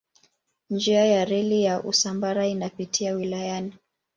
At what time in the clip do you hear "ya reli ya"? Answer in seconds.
1.05-1.83